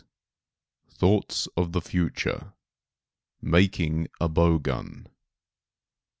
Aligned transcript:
* 0.49 0.61
*Thoughts 0.97 1.47
of 1.55 1.73
the 1.73 1.79
Future; 1.79 2.53
Making 3.39 4.07
a 4.19 4.27
Bow 4.27 4.57
Gun. 4.57 5.05